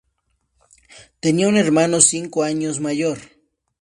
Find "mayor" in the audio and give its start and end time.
2.79-3.19